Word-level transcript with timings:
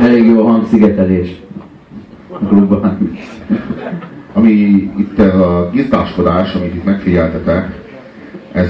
Elég 0.00 0.26
jó 0.26 0.46
a 0.46 0.50
hangszigetelés. 0.50 1.40
Klubban. 2.48 3.08
Ami 4.32 4.50
itt 4.98 5.18
ez 5.18 5.34
a 5.34 5.70
gizdáskodás, 5.72 6.54
amit 6.54 6.74
itt 6.74 6.84
megfigyeltetek, 6.84 7.80
ez, 8.52 8.68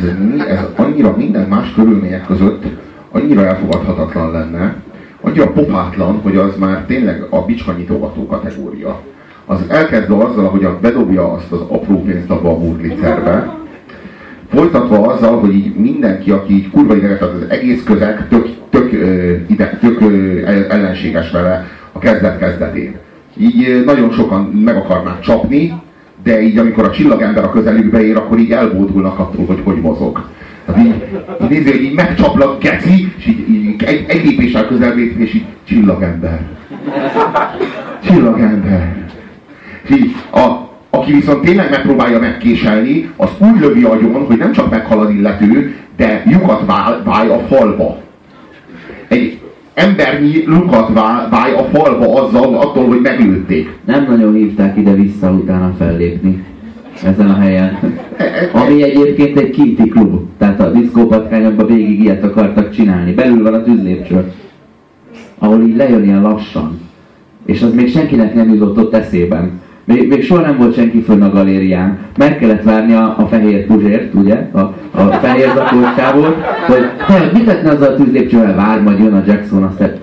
ez 0.48 0.58
annyira 0.76 1.14
minden 1.16 1.48
más 1.48 1.72
körülmények 1.72 2.26
között 2.26 2.64
annyira 3.10 3.46
elfogadhatatlan 3.46 4.30
lenne, 4.30 4.74
annyira 5.20 5.52
popátlan, 5.52 6.20
hogy 6.22 6.36
az 6.36 6.56
már 6.58 6.84
tényleg 6.86 7.26
a 7.30 7.44
bicskanyitogató 7.44 8.26
kategória. 8.26 9.00
Az 9.46 9.60
elkezdve 9.68 10.24
azzal, 10.24 10.48
hogy 10.48 10.68
bedobja 10.80 11.32
azt 11.32 11.52
az 11.52 11.60
apró 11.60 12.02
pénzt 12.02 12.30
abba 12.30 12.50
a 12.50 12.58
burglicerbe, 12.58 13.59
folytatva 14.50 15.06
azzal, 15.06 15.38
hogy 15.38 15.54
így 15.54 15.74
mindenki, 15.74 16.30
aki 16.30 16.54
így 16.54 16.70
kurva 16.70 16.96
ideges, 16.96 17.20
az 17.20 17.28
egész 17.48 17.82
közeg 17.84 18.28
tök, 18.28 18.48
tök, 18.70 18.92
ide, 19.46 19.78
tök 19.80 20.00
ellenséges 20.68 21.30
vele 21.30 21.66
a 21.92 21.98
kezdet-kezdetén. 21.98 22.96
Így 23.36 23.84
nagyon 23.84 24.10
sokan 24.10 24.42
meg 24.44 24.76
akarnák 24.76 25.20
csapni, 25.20 25.72
de 26.22 26.42
így 26.42 26.58
amikor 26.58 26.84
a 26.84 26.90
csillagember 26.90 27.44
a 27.44 27.50
közelükbe 27.50 28.02
ér, 28.02 28.16
akkor 28.16 28.38
így 28.38 28.50
elbódulnak 28.50 29.18
attól, 29.18 29.46
hogy 29.46 29.60
hogy 29.64 29.80
mozog. 29.80 30.28
Tehát 30.64 30.86
így, 30.86 30.94
így 31.42 31.48
nézi, 31.48 31.84
így 31.84 31.94
megcsaplak, 31.94 32.62
geci, 32.62 33.12
és 33.18 33.26
így, 33.26 33.48
így 33.48 33.82
egy, 33.82 34.04
egy 34.08 34.24
lépéssel 34.24 34.66
közelbe 34.66 35.00
és 35.00 35.34
így 35.34 35.44
csillagember. 35.64 36.40
Csillagember. 38.04 38.96
És 39.82 39.90
így 39.90 40.14
a, 40.32 40.69
aki 41.00 41.12
viszont 41.12 41.40
tényleg 41.40 41.70
megpróbálja 41.70 42.18
megkéselni, 42.18 43.10
az 43.16 43.28
úgy 43.38 43.60
lövi 43.60 43.82
agyon, 43.82 44.24
hogy 44.24 44.38
nem 44.38 44.52
csak 44.52 44.70
meghal 44.70 44.98
az 44.98 45.10
illető, 45.10 45.74
de 45.96 46.22
lyukat 46.26 46.62
váj, 47.04 47.28
a 47.28 47.38
falba. 47.48 47.98
Egy 49.08 49.38
embernyi 49.74 50.44
lukat 50.46 50.88
váj 51.30 51.52
a 51.52 51.68
falba 51.72 52.22
azzal, 52.22 52.54
attól, 52.54 52.86
hogy 52.86 53.00
meglőtték. 53.00 53.78
Nem 53.84 54.06
nagyon 54.08 54.34
hívták 54.34 54.76
ide-vissza 54.76 55.30
utána 55.30 55.74
fellépni 55.78 56.44
ezen 57.04 57.30
a 57.30 57.38
helyen. 57.38 57.78
Ami 58.52 58.82
egyébként 58.82 59.38
egy 59.38 59.50
kinti 59.50 59.88
klub. 59.88 60.20
Tehát 60.38 60.60
a 60.60 60.70
diszkópatkányokban 60.70 61.66
végig 61.66 62.00
ilyet 62.02 62.24
akartak 62.24 62.70
csinálni. 62.70 63.12
Belül 63.12 63.42
van 63.42 63.54
a 63.54 63.62
tűzlépcső. 63.62 64.32
Ahol 65.38 65.62
így 65.62 65.76
lejön 65.76 66.04
ilyen 66.04 66.22
lassan. 66.22 66.80
És 67.46 67.62
az 67.62 67.74
még 67.74 67.90
senkinek 67.90 68.34
nem 68.34 68.48
jutott 68.48 68.78
ott 68.78 68.94
eszében 68.94 69.60
még, 69.90 70.08
még 70.08 70.24
soha 70.24 70.40
nem 70.40 70.56
volt 70.56 70.74
senki 70.74 71.02
fönn 71.02 71.22
a 71.22 71.30
galérián. 71.30 71.98
Meg 72.16 72.38
kellett 72.38 72.62
várni 72.62 72.92
a, 72.92 73.14
a 73.18 73.26
fehér 73.26 73.66
puzsért, 73.66 74.14
ugye? 74.14 74.48
A, 74.52 74.58
a 74.90 75.02
fehér 75.02 75.50
zakócsávot, 75.54 76.44
hogy 76.66 76.90
te, 77.06 77.30
mit 77.32 77.46
lehetne 77.46 77.70
azzal 77.70 77.92
a 77.92 77.94
tűzlépcsővel? 77.94 78.54
Vár, 78.54 78.82
majd 78.82 78.98
jön 78.98 79.14
a 79.14 79.22
Jackson, 79.26 79.62
aztán 79.62 79.98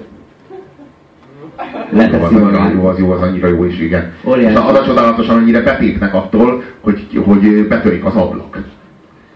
leteszi 1.90 2.36
az 2.36 2.42
magát. 2.42 2.74
Jó, 2.74 2.86
az 2.86 3.00
jó, 3.00 3.12
az 3.12 3.22
annyira 3.22 3.48
jó 3.48 3.64
is, 3.64 3.80
igen. 3.80 4.12
Óriási. 4.26 4.54
És 4.54 4.60
az 4.60 4.76
a 4.76 4.84
csodálatosan 4.84 5.36
annyira 5.36 5.64
betépnek 5.64 6.14
attól, 6.14 6.64
hogy, 6.80 7.08
hogy 7.26 7.68
betörik 7.68 8.06
az 8.06 8.16
ablak. 8.16 8.64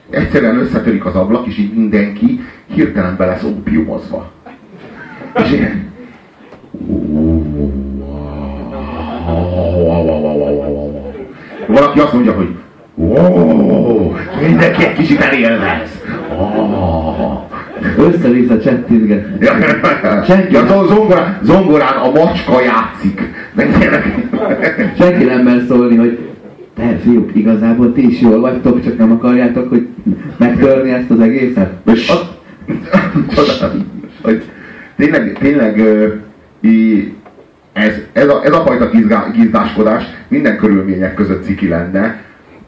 Egyszerűen 0.10 0.58
összetörik 0.58 1.06
az 1.06 1.16
ablak, 1.16 1.48
és 1.48 1.58
így 1.58 1.74
mindenki 1.74 2.40
hirtelen 2.74 3.16
be 3.18 3.26
lesz 3.26 3.44
ópiumozva. 3.44 4.32
És 5.36 5.52
ilyen, 5.52 5.92
valaki 11.94 12.00
azt 12.00 12.14
mondja, 12.14 12.32
hogy 12.34 12.50
ó, 12.98 14.16
mindenki 14.48 14.84
egy 14.84 14.94
kicsit 14.94 15.20
elélvez. 15.20 16.02
Össze-vissza 17.98 18.60
csettintgetni. 18.60 19.48
Senki 20.26 20.54
ja, 20.54 20.86
zongorán, 20.88 21.40
zongorán 21.44 21.96
a 21.96 22.12
macska 22.12 22.62
játszik. 22.62 23.22
Senki 24.98 25.24
nem 25.24 25.44
mer 25.44 25.64
szólni, 25.68 25.96
hogy 25.96 26.20
te 26.76 26.98
fiúk, 27.04 27.36
igazából 27.36 27.94
ti 27.94 28.10
is 28.10 28.22
jól 28.22 28.40
vagytok, 28.40 28.84
csak 28.84 28.98
nem 28.98 29.12
akarjátok, 29.12 29.70
hogy 29.70 29.88
megtörni 30.38 30.92
ezt 30.92 31.10
az 31.10 31.20
egészet? 31.20 31.72
hogy 34.22 34.44
tényleg, 34.96 35.38
tényleg 35.40 35.82
ez, 38.22 38.30
a, 38.30 38.42
ez 38.44 38.54
a 38.54 38.64
fajta 38.66 38.90
gizdáskodás 39.34 40.04
minden 40.28 40.58
körülmények 40.58 41.14
között 41.14 41.44
ciki 41.44 41.68
lenne, 41.68 42.24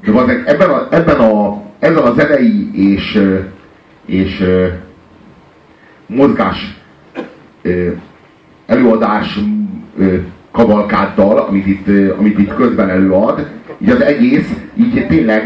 de 0.06 0.12
azért 0.12 0.50
ebben 0.50 0.70
a, 0.70 0.88
ebben 0.90 1.20
a, 1.20 1.62
ezzel 1.80 2.04
a 2.04 2.14
zenei 2.14 2.70
és, 2.92 3.22
és 4.06 4.44
mozgás 6.06 6.82
előadás 8.66 9.40
kavalkáddal, 10.52 11.38
amit 11.38 11.68
itt, 11.68 11.88
amit 12.18 12.40
itt 12.40 12.56
közben 12.56 12.90
előad, 12.90 13.48
így 13.78 13.90
az 13.90 14.02
egész 14.02 14.50
így 14.76 15.08
tényleg, 15.08 15.46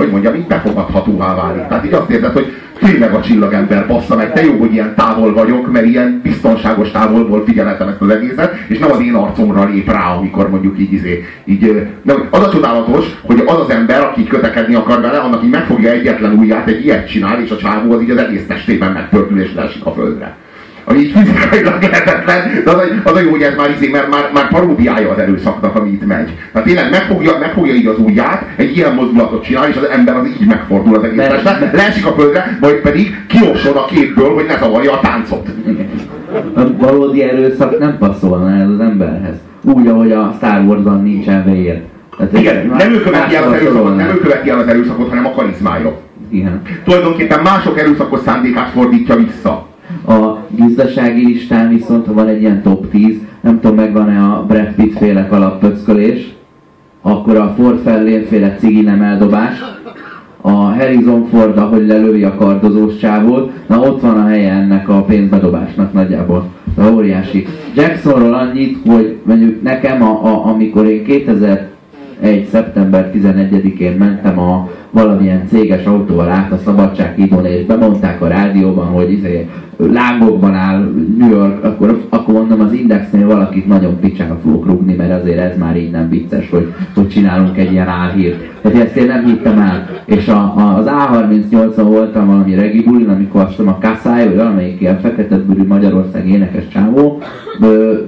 hogy 0.00 0.10
mondjam, 0.10 0.34
így 0.34 0.46
befogadhatóvá 0.46 1.34
válik. 1.34 1.66
Tehát 1.66 1.84
így 1.84 1.92
azt 1.92 2.10
érzed, 2.10 2.32
hogy 2.32 2.52
tényleg 2.78 3.14
a 3.14 3.20
csillagember 3.20 3.86
bassza 3.86 4.16
meg, 4.16 4.32
te 4.32 4.44
jó, 4.44 4.58
hogy 4.58 4.72
ilyen 4.72 4.94
távol 4.96 5.32
vagyok, 5.32 5.72
mert 5.72 5.86
ilyen 5.86 6.20
biztonságos 6.22 6.90
távolból 6.90 7.44
figyelhetem 7.44 7.88
ezt 7.88 8.00
az 8.00 8.08
egészet, 8.08 8.54
és 8.68 8.78
nem 8.78 8.90
az 8.90 9.00
én 9.00 9.14
arcomra 9.14 9.64
lép 9.64 9.90
rá, 9.90 10.14
amikor 10.14 10.50
mondjuk 10.50 10.78
így, 10.78 10.92
izé, 10.92 11.24
így 11.44 11.86
nem, 12.02 12.28
az 12.30 12.46
a 12.46 12.50
csodálatos, 12.50 13.04
hogy 13.22 13.42
az 13.46 13.58
az 13.58 13.70
ember, 13.70 14.02
aki 14.02 14.24
kötekedni 14.24 14.74
akar 14.74 15.00
vele, 15.00 15.18
annak 15.18 15.44
így 15.44 15.50
megfogja 15.50 15.90
egyetlen 15.90 16.38
ujját, 16.38 16.68
egy 16.68 16.84
ilyet 16.84 17.08
csinál, 17.08 17.42
és 17.42 17.50
a 17.50 17.56
csávó 17.56 17.92
az 17.92 18.02
így 18.02 18.10
az 18.10 18.16
egész 18.16 18.46
testében 18.46 18.92
megpördül 18.92 19.40
és 19.40 19.54
leesik 19.54 19.84
a 19.84 19.92
földre 19.92 20.36
ami 20.90 21.06
fizikailag 21.06 21.82
lehetetlen, 21.82 22.62
de 22.64 22.70
az 22.70 22.82
az 23.04 23.16
a 23.16 23.20
jó, 23.20 23.30
hogy 23.30 23.42
ez 23.42 23.54
már, 23.56 23.70
izé, 23.76 23.88
mert 23.88 24.10
már, 24.10 24.30
már 24.34 24.48
paródiája 24.48 25.10
az 25.10 25.18
erőszaknak, 25.18 25.76
ami 25.76 25.90
itt 25.90 26.06
megy. 26.06 26.30
Tehát 26.52 26.66
tényleg 26.66 26.90
megfogja, 26.90 27.38
megfogja 27.38 27.74
így 27.74 27.86
az 27.86 27.98
ujját, 27.98 28.44
egy 28.56 28.76
ilyen 28.76 28.94
mozdulatot 28.94 29.44
csinál, 29.44 29.68
és 29.68 29.76
az 29.76 29.88
ember 29.88 30.16
az 30.16 30.26
így 30.26 30.46
megfordul 30.46 30.96
az 30.96 31.04
egész 31.04 31.26
testben, 31.26 31.70
leesik 31.72 32.06
a 32.06 32.12
földre, 32.12 32.58
majd 32.60 32.76
pedig 32.76 33.24
kiosson 33.26 33.76
a 33.76 33.84
képből, 33.84 34.34
hogy 34.34 34.46
ne 34.46 34.58
zavarja 34.58 34.92
a 34.92 35.00
táncot. 35.00 35.48
A 36.54 36.60
valódi 36.78 37.22
erőszak 37.22 37.78
nem 37.78 37.98
passzolna 37.98 38.56
ez 38.56 38.68
az 38.68 38.80
emberhez. 38.80 39.34
Úgy, 39.62 39.86
ahogy 39.86 40.12
a 40.12 40.34
Star 40.36 40.60
Wars-ban 40.64 41.02
nincsen 41.02 41.44
vér. 41.44 41.82
Tehát 42.16 42.38
Igen, 42.38 42.66
nem 42.78 42.92
ő 42.92 43.00
követi 43.00 43.34
el 43.34 43.42
az 43.42 43.52
erőszakot, 43.52 43.96
nem 43.96 44.08
ő 44.08 44.18
követi 44.18 44.50
el 44.50 44.58
az 44.58 44.66
erőszakot, 44.66 45.08
hanem 45.08 45.26
a 45.26 45.30
karizmája. 45.30 45.98
Igen. 46.30 46.62
Tulajdonképpen 46.84 47.40
mások 47.40 47.78
erőszakos 47.78 48.20
szándékát 48.24 48.68
fordítja 48.68 49.16
vissza. 49.16 49.66
A 50.06 50.39
gazdasági 50.60 51.26
listán 51.26 51.68
viszont 51.68 52.06
van 52.06 52.28
egy 52.28 52.40
ilyen 52.40 52.62
top 52.62 52.90
10, 52.90 53.16
nem 53.40 53.60
tudom 53.60 53.76
megvan-e 53.76 54.22
a 54.22 54.44
Brad 54.48 54.74
Pitt 54.76 54.98
féle 54.98 55.26
kalappöckölés, 55.26 56.34
akkor 57.02 57.36
a 57.36 57.54
Ford 57.56 57.78
Fellén 57.78 58.24
féle 58.24 58.54
cigi 58.58 58.80
nem 58.80 59.02
eldobás, 59.02 59.62
a 60.40 60.50
Harrison 60.50 61.26
Ford, 61.26 61.58
ahogy 61.58 61.86
lelői 61.86 62.22
a 62.22 62.34
kardozós 62.34 62.96
csávót, 62.96 63.52
na 63.66 63.80
ott 63.80 64.00
van 64.00 64.16
a 64.16 64.26
helye 64.26 64.52
ennek 64.52 64.88
a 64.88 65.02
pénzbedobásnak 65.02 65.92
nagyjából. 65.92 66.48
De 66.76 66.90
óriási. 66.90 67.46
Jacksonról 67.74 68.34
annyit, 68.34 68.78
hogy 68.86 69.16
mondjuk 69.22 69.62
nekem, 69.62 70.02
a, 70.02 70.24
a, 70.24 70.46
amikor 70.46 70.86
én 70.86 71.04
2001. 71.04 71.68
szeptember 72.50 73.10
11-én 73.14 73.96
mentem 73.96 74.38
a 74.38 74.70
valamilyen 74.90 75.46
céges 75.48 75.84
autóval 75.84 76.28
át 76.28 76.52
a 76.52 76.58
Szabadsághídon, 76.58 77.44
és 77.44 77.64
bemondták 77.64 78.22
a 78.22 78.28
rádióban, 78.28 78.86
hogy 78.86 79.12
izé, 79.12 79.48
lángokban 79.88 80.54
áll 80.54 80.92
New 81.18 81.30
York, 81.30 81.64
akkor, 81.64 82.00
akkor 82.08 82.34
mondom 82.34 82.60
az 82.60 82.72
Indexnél 82.72 83.26
valakit 83.26 83.66
nagyon 83.66 84.00
picsára 84.00 84.38
fogok 84.42 84.66
rúgni, 84.66 84.94
mert 84.94 85.22
azért 85.22 85.38
ez 85.38 85.58
már 85.58 85.76
így 85.76 85.90
nem 85.90 86.08
vicces, 86.08 86.50
hogy, 86.50 86.72
hogy 86.94 87.08
csinálunk 87.08 87.58
egy 87.58 87.72
ilyen 87.72 87.88
álhírt. 87.88 88.48
Tehát 88.60 88.78
ezt 88.86 88.96
én 88.96 89.06
nem 89.06 89.24
hittem 89.24 89.58
el. 89.58 89.88
És 90.04 90.28
a, 90.28 90.54
a, 90.56 90.76
az 90.78 90.86
A38-on 90.88 91.82
voltam 91.84 92.26
valami 92.26 92.54
regi 92.54 92.82
bulin, 92.82 93.08
amikor 93.08 93.40
azt 93.40 93.58
a 93.58 93.78
Kassály, 93.80 94.26
vagy 94.26 94.36
valamelyik 94.36 94.80
ilyen 94.80 95.00
fekete 95.00 95.36
bőrű 95.36 95.66
Magyarország 95.66 96.28
énekes 96.28 96.68
csávó, 96.68 97.22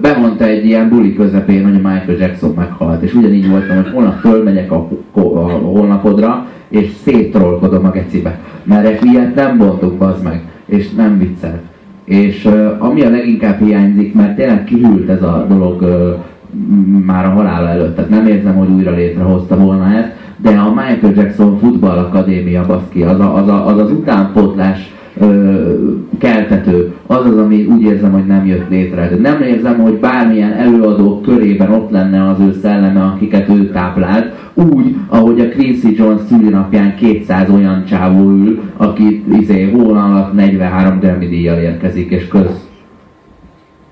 bemondta 0.01 0.45
egy 0.45 0.65
ilyen 0.65 0.89
buli 0.89 1.15
közepén, 1.15 1.65
hogy 1.65 1.81
a 1.85 1.89
Michael 1.89 2.19
Jackson 2.19 2.53
meghalt. 2.57 3.03
És 3.03 3.15
ugyanígy 3.15 3.51
voltam, 3.51 3.77
hogy 3.77 3.91
holnap 3.93 4.19
fölmegyek 4.19 4.73
a, 4.73 4.89
a, 5.13 5.21
a 5.21 5.49
honlapodra, 5.49 6.47
és 6.73 6.91
széttrollkodom 7.05 7.85
a 7.85 7.91
gecibe. 7.91 8.39
Mert 8.63 9.05
ilyet 9.05 9.35
nem 9.35 9.59
bontunk, 9.59 10.03
az 10.03 10.23
meg 10.23 10.43
és 10.67 10.91
nem 10.91 11.19
viccel. 11.19 11.61
És 12.05 12.49
ami 12.79 13.03
a 13.03 13.11
leginkább 13.11 13.61
hiányzik, 13.61 14.15
mert 14.15 14.37
tényleg 14.37 14.65
kihűlt 14.65 15.09
ez 15.09 15.23
a 15.23 15.47
dolog 15.49 15.85
már 17.07 17.25
a 17.25 17.31
halála 17.31 17.69
előtt, 17.69 17.95
tehát 17.95 18.11
nem 18.11 18.27
érzem, 18.27 18.55
hogy 18.55 18.69
újra 18.69 18.91
létrehozta 18.91 19.57
volna 19.57 19.95
ezt, 19.95 20.11
de 20.37 20.51
a 20.51 20.69
Michael 20.69 21.13
Jackson 21.15 21.59
Football 21.59 21.99
Akadémia, 21.99 22.67
baszki, 22.67 23.03
az, 23.03 23.21
a, 23.21 23.37
az, 23.37 23.49
a, 23.49 23.67
az 23.67 23.79
az 23.79 23.91
utánpótlás 23.91 24.93
ö, 25.23 25.75
keltető, 26.19 26.93
az 27.07 27.27
az, 27.27 27.37
ami 27.37 27.65
úgy 27.65 27.83
érzem, 27.83 28.13
hogy 28.13 28.27
nem 28.27 28.47
jött 28.47 28.69
létre. 28.71 29.09
De 29.09 29.31
nem 29.31 29.43
érzem, 29.43 29.79
hogy 29.79 29.95
bármilyen 29.95 30.53
előadók 30.53 31.23
körében 31.23 31.71
ott 31.71 31.91
lenne 31.91 32.29
az 32.29 32.41
ő 32.41 32.53
szelleme, 32.63 33.03
akiket 33.03 33.49
ő 33.49 33.71
táplált, 33.71 34.35
úgy, 34.55 34.97
ahogy 35.09 35.41
a 35.41 35.49
Quincy 35.49 35.95
Jones 35.97 36.21
szülinapján 36.29 36.95
200 36.95 37.51
olyan 37.51 37.85
csávó 37.85 38.31
ül, 38.31 38.61
aki 38.77 39.25
izé, 39.41 39.71
hóna 39.71 40.05
alatt 40.05 40.33
43 40.33 40.99
Grammy 40.99 41.27
díjjal 41.27 41.59
érkezik, 41.59 42.11
és 42.11 42.29
köz. 42.29 42.71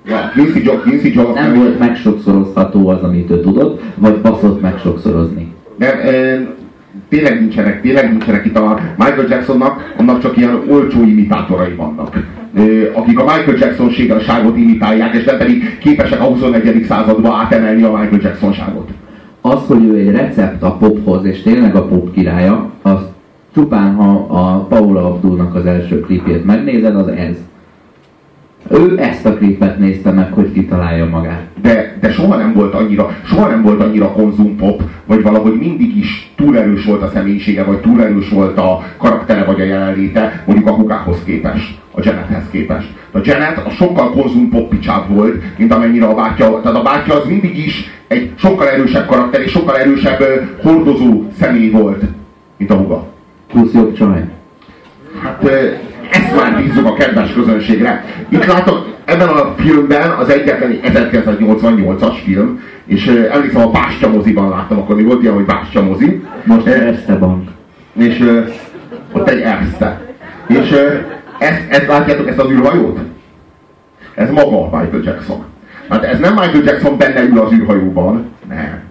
Ja, 0.07 0.31
Quincy 0.33 0.63
Jones, 0.65 0.83
Quincy 0.83 1.13
Jones 1.15 1.35
Nem 1.35 1.55
volt 1.55 1.79
megsokszorozható 1.79 2.89
az, 2.89 3.03
amit 3.03 3.31
ő 3.31 3.41
tudott, 3.41 3.83
vagy 3.95 4.21
baszott 4.21 4.61
megsokszorozni. 4.61 5.53
Nem, 5.77 5.99
e, 6.05 6.59
tényleg 7.11 7.41
nincsenek, 7.41 7.81
tényleg 7.81 8.11
nincsenek 8.11 8.45
itt 8.45 8.57
a 8.57 8.81
Michael 8.97 9.27
Jacksonnak, 9.29 9.95
annak 9.97 10.23
csak 10.23 10.37
ilyen 10.37 10.63
olcsó 10.69 11.03
imitátorai 11.03 11.75
vannak. 11.75 12.17
Akik 12.93 13.19
a 13.19 13.25
Michael 13.25 13.57
Jackson 13.59 13.91
ségelságot 13.91 14.57
imitálják, 14.57 15.15
és 15.15 15.25
nem 15.25 15.39
pedig 15.39 15.79
képesek 15.79 16.21
a 16.21 16.25
21. 16.25 16.85
századba 16.89 17.35
átemelni 17.35 17.83
a 17.83 17.91
Michael 17.91 18.21
Jackson 18.23 18.53
ságot. 18.53 18.89
Az, 19.41 19.67
hogy 19.67 19.85
ő 19.85 19.95
egy 19.95 20.11
recept 20.11 20.63
a 20.63 20.77
pophoz, 20.77 21.25
és 21.25 21.43
tényleg 21.43 21.77
a 21.77 21.87
pop 21.87 22.13
királya, 22.13 22.71
az 22.83 23.01
csupán 23.55 23.95
ha 23.95 24.27
a 24.29 24.67
Paula 24.69 25.05
Abdulnak 25.05 25.55
az 25.55 25.67
első 25.67 26.01
klipjét 26.01 26.45
megnézed, 26.45 26.97
az 26.97 27.09
ez. 27.09 27.37
Ő 28.73 28.99
ezt 28.99 29.27
a 29.27 29.35
klipet 29.35 29.79
nézte 29.79 30.11
meg, 30.11 30.33
hogy 30.33 30.53
kitalálja 30.53 31.07
magát. 31.07 31.43
De, 31.63 31.97
de 32.01 32.11
soha 32.11 32.37
nem 32.37 32.53
volt 32.53 32.75
annyira, 32.75 33.11
soha 33.25 33.49
nem 33.49 33.63
volt 33.63 33.83
annyira 33.83 34.13
konzumpop, 34.13 34.83
vagy 35.07 35.23
valahogy 35.23 35.59
mindig 35.59 35.97
is 35.97 36.33
túl 36.37 36.59
erős 36.59 36.85
volt 36.85 37.03
a 37.03 37.09
személyisége, 37.09 37.65
vagy 37.65 37.81
túl 37.81 38.03
erős 38.03 38.29
volt 38.29 38.59
a 38.59 38.83
karaktere, 38.97 39.45
vagy 39.45 39.61
a 39.61 39.65
jelenléte, 39.65 40.43
mondjuk 40.47 40.69
a 40.69 40.73
hugához 40.73 41.19
képest, 41.25 41.79
a 41.91 42.01
Janethez 42.05 42.45
képest. 42.51 42.89
A 43.13 43.19
Janet 43.23 43.67
a 43.67 43.71
sokkal 43.71 44.11
konzumpop 44.11 44.69
picsább 44.69 45.09
volt, 45.09 45.59
mint 45.59 45.73
amennyire 45.73 46.07
a 46.07 46.15
bátyja, 46.15 46.61
tehát 46.63 46.79
a 46.79 46.83
bátyja 46.83 47.15
az 47.15 47.27
mindig 47.27 47.59
is 47.59 47.91
egy 48.09 48.31
sokkal 48.37 48.69
erősebb 48.69 49.07
karakter, 49.07 49.41
és 49.41 49.51
sokkal 49.51 49.79
erősebb 49.79 50.23
hordozó 50.63 51.25
személy 51.39 51.71
volt, 51.71 52.03
mint 52.57 52.71
a 52.71 52.75
huga. 52.75 53.07
Plusz 53.49 53.73
jobb 53.73 53.95
csaj. 53.95 54.25
Hát 55.23 55.43
ezt 56.11 56.37
már 56.37 56.63
bízzuk 56.63 56.87
a 56.87 56.93
kedves 56.93 57.33
közönségre. 57.33 58.05
Itt 58.29 58.45
látok, 58.45 58.87
ebben 59.05 59.29
a 59.29 59.55
filmben 59.57 60.11
az 60.11 60.29
egyetlen 60.29 60.81
1988-as 60.83 62.17
film, 62.25 62.61
és 62.85 63.07
emlékszem 63.07 63.63
a 63.63 63.71
Bástya 63.71 64.09
moziban 64.09 64.49
láttam, 64.49 64.79
akkor 64.79 64.97
még 64.97 65.07
volt 65.07 65.23
ilyen, 65.23 65.35
hogy 65.35 65.45
Bástya 65.45 65.83
mozi. 65.83 66.25
Most 66.45 66.67
Erste 66.67 67.15
Bank. 67.15 67.49
És 67.93 68.21
uh, 68.21 68.49
ott 69.13 69.29
egy 69.29 69.41
Erste. 69.41 70.01
És 70.47 70.71
uh, 70.71 71.01
ezt, 71.39 71.63
ezt 71.69 71.87
látjátok, 71.87 72.29
ezt 72.29 72.39
az 72.39 72.51
űrhajót? 72.51 72.99
Ez 74.15 74.31
maga 74.31 74.65
Michael 74.65 75.03
Jackson. 75.05 75.45
Hát 75.89 76.05
ez 76.05 76.19
nem 76.19 76.33
Michael 76.33 76.63
Jackson 76.65 76.99
benne 76.99 77.23
ül 77.23 77.39
az 77.39 77.53
űrhajóban, 77.53 78.31
nem 78.49 78.83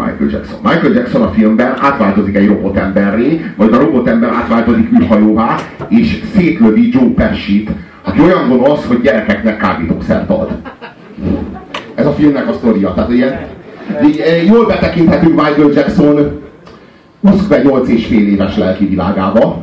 Michael 0.00 0.30
Jackson. 0.30 0.58
Michael 0.62 0.92
Jackson 0.92 1.22
a 1.22 1.30
filmben 1.30 1.74
átváltozik 1.80 2.36
egy 2.36 2.46
robotemberré, 2.46 3.40
majd 3.56 3.72
a 3.72 3.78
robotember 3.78 4.30
átváltozik 4.30 4.92
űrhajóvá, 4.92 5.56
és 5.88 6.22
szétlövi 6.34 6.88
Joe 6.92 7.12
Pesci-t, 7.14 7.70
aki 8.02 8.20
olyan 8.20 8.48
gonosz, 8.48 8.86
hogy 8.86 9.00
gyerekeknek 9.00 9.56
kábítószert 9.56 10.30
ad. 10.30 10.50
Ez 11.94 12.06
a 12.06 12.12
filmnek 12.12 12.48
a 12.48 12.52
sztoria. 12.52 12.94
Tehát 12.94 13.12
ilyen, 13.12 13.32
eh, 13.32 14.46
jól 14.46 14.66
betekinthetünk 14.66 15.34
Michael 15.34 15.70
Jackson 15.74 16.40
28 17.20 17.88
és 17.88 18.06
fél 18.06 18.28
éves 18.28 18.56
lelki 18.56 18.86
világába. 18.86 19.62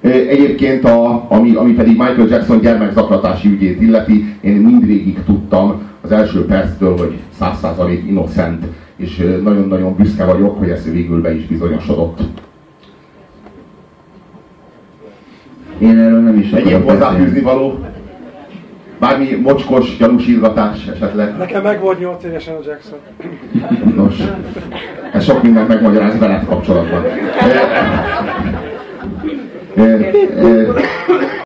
Eh, 0.00 0.12
egyébként, 0.12 0.84
a, 0.84 1.26
ami, 1.28 1.54
ami 1.54 1.72
pedig 1.72 1.96
Michael 1.96 2.28
Jackson 2.28 2.60
gyermekzaklatási 2.60 3.48
ügyét 3.48 3.80
illeti, 3.80 4.34
én 4.40 4.56
mindvégig 4.56 5.18
tudtam 5.26 5.89
az 6.10 6.16
első 6.16 6.44
perctől, 6.44 6.96
hogy 6.96 7.18
100% 7.40 8.00
innocent, 8.06 8.64
és 8.96 9.16
nagyon-nagyon 9.42 9.96
büszke 9.96 10.24
vagyok, 10.24 10.58
hogy 10.58 10.70
ez 10.70 10.90
végül 10.90 11.20
be 11.20 11.34
is 11.34 11.46
bizonyosodott. 11.46 12.18
Én 15.78 15.98
erről 15.98 16.20
nem 16.20 16.38
is 16.38 16.50
Egyéb 16.50 16.88
hozzáfűzni 16.88 17.40
való? 17.40 17.78
Bármi 18.98 19.40
mocskos 19.42 19.96
gyanúsítgatás 19.96 20.86
esetleg? 20.86 21.36
Nekem 21.36 21.62
meg 21.62 21.80
volt 21.80 21.98
8 21.98 22.24
évesen 22.24 22.54
a 22.54 22.60
Jackson. 22.66 22.98
Nos, 23.96 24.14
ez 25.12 25.24
sok 25.24 25.42
mindent 25.42 25.68
megmagyaráz 25.68 26.18
veled 26.18 26.44
kapcsolatban. 26.44 27.02